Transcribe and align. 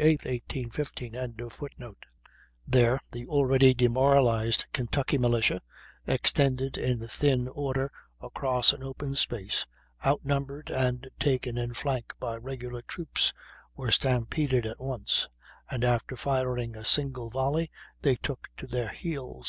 8. 0.00 0.24
1815.] 0.24 1.94
There, 2.68 3.00
the 3.10 3.26
already 3.26 3.74
demoralized 3.74 4.66
Kentucky 4.72 5.18
militia, 5.18 5.60
extended 6.06 6.76
in 6.78 7.00
thin 7.08 7.48
order 7.48 7.90
across 8.20 8.72
an 8.72 8.84
open 8.84 9.16
space, 9.16 9.66
outnumbered, 10.06 10.70
and 10.70 11.10
taken 11.18 11.58
in 11.58 11.74
flank 11.74 12.12
by 12.20 12.36
regular 12.36 12.82
troops, 12.82 13.32
were 13.74 13.90
stampeded 13.90 14.66
at 14.66 14.78
once, 14.78 15.26
and 15.68 15.82
after 15.82 16.14
firing 16.14 16.76
a 16.76 16.84
single 16.84 17.28
volley 17.28 17.68
they 18.02 18.14
took 18.14 18.46
to 18.58 18.68
their 18.68 18.90
heels. 18.90 19.46